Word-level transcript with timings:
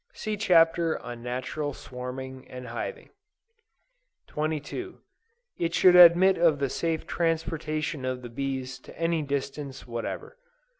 (See 0.13 0.35
Chapter 0.35 0.99
on 1.03 1.21
Natural 1.21 1.75
Swarming, 1.75 2.47
and 2.49 2.65
Hiving.) 2.69 3.09
23. 4.25 4.95
It 5.59 5.75
should 5.75 5.95
admit 5.95 6.39
of 6.39 6.57
the 6.57 6.69
safe 6.71 7.05
transportation 7.05 8.03
of 8.03 8.23
the 8.23 8.29
bees 8.29 8.79
to 8.79 8.99
any 8.99 9.21
distance 9.21 9.85
whatever. 9.85 10.37